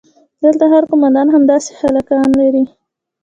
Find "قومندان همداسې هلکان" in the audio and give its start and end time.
0.89-2.29